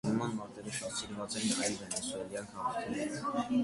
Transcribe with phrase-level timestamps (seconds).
[0.07, 3.59] Նման մարտերը շատ սիրված էին այլ վենեսուելյան քաղաքներում։